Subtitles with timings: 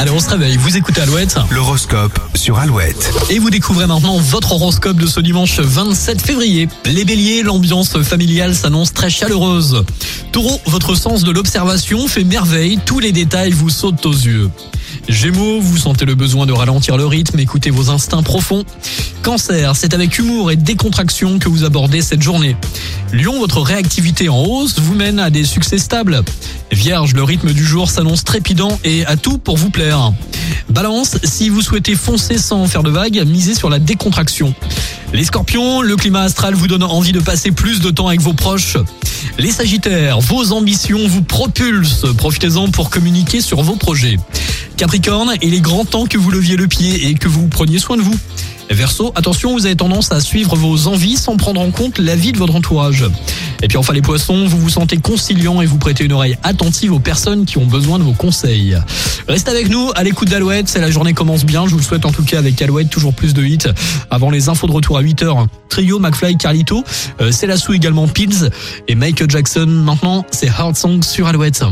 [0.00, 0.56] Allez, on se réveille.
[0.56, 1.36] Vous écoutez Alouette.
[1.50, 3.10] L'horoscope sur Alouette.
[3.30, 6.68] Et vous découvrez maintenant votre horoscope de ce dimanche 27 février.
[6.84, 9.82] Les béliers, l'ambiance familiale s'annonce très chaleureuse.
[10.30, 12.78] Taureau, votre sens de l'observation fait merveille.
[12.86, 14.48] Tous les détails vous sautent aux yeux.
[15.08, 18.64] Gémeaux, vous sentez le besoin de ralentir le rythme, écoutez vos instincts profonds.
[19.22, 22.56] Cancer, c'est avec humour et décontraction que vous abordez cette journée.
[23.12, 26.22] Lion, votre réactivité en hausse vous mène à des succès stables.
[26.78, 30.12] Vierge, le rythme du jour s'annonce trépidant et à tout pour vous plaire.
[30.70, 34.54] Balance, si vous souhaitez foncer sans faire de vagues, misez sur la décontraction.
[35.12, 38.32] Les scorpions, le climat astral vous donne envie de passer plus de temps avec vos
[38.32, 38.76] proches.
[39.38, 44.16] Les sagittaires, vos ambitions vous propulsent, profitez-en pour communiquer sur vos projets.
[44.76, 47.96] Capricorne, il est grand temps que vous leviez le pied et que vous preniez soin
[47.96, 48.16] de vous.
[48.74, 52.38] Verseau, attention, vous avez tendance à suivre vos envies sans prendre en compte l'avis de
[52.38, 53.04] votre entourage.
[53.62, 56.92] Et puis enfin les poissons, vous vous sentez conciliant et vous prêtez une oreille attentive
[56.92, 58.76] aux personnes qui ont besoin de vos conseils.
[59.26, 62.04] Restez avec nous à l'écoute d'Alouette, c'est la journée commence bien, je vous le souhaite
[62.04, 63.58] en tout cas avec Alouette, toujours plus de hits.
[64.10, 66.84] Avant les infos de retour à 8h, Trio, McFly, Carlito,
[67.20, 67.32] euh,
[67.72, 68.50] également Pills
[68.86, 69.66] et Michael Jackson.
[69.66, 71.64] Maintenant, c'est Hard Song sur Alouette.